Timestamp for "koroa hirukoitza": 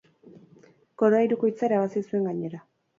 1.03-1.69